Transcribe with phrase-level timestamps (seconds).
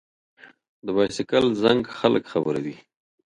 [0.85, 2.75] د بایسکل زنګ خلک خبروي.